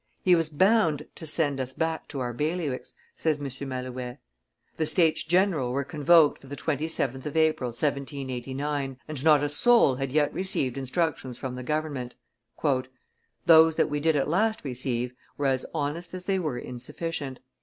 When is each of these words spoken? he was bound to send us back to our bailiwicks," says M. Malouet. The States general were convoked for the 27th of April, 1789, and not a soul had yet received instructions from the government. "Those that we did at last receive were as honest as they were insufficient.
he 0.23 0.33
was 0.33 0.49
bound 0.49 1.05
to 1.13 1.27
send 1.27 1.59
us 1.59 1.73
back 1.73 2.07
to 2.07 2.19
our 2.19 2.33
bailiwicks," 2.33 2.95
says 3.13 3.37
M. 3.39 3.45
Malouet. 3.69 4.17
The 4.77 4.85
States 4.87 5.23
general 5.23 5.71
were 5.73 5.83
convoked 5.83 6.41
for 6.41 6.47
the 6.47 6.55
27th 6.55 7.27
of 7.27 7.37
April, 7.37 7.67
1789, 7.67 8.97
and 9.07 9.23
not 9.23 9.43
a 9.43 9.47
soul 9.49 9.97
had 9.97 10.11
yet 10.11 10.33
received 10.33 10.75
instructions 10.79 11.37
from 11.37 11.53
the 11.53 11.61
government. 11.61 12.15
"Those 13.45 13.75
that 13.75 13.91
we 13.91 13.99
did 13.99 14.15
at 14.15 14.27
last 14.27 14.65
receive 14.65 15.13
were 15.37 15.45
as 15.45 15.67
honest 15.71 16.15
as 16.15 16.25
they 16.25 16.39
were 16.39 16.57
insufficient. 16.57 17.39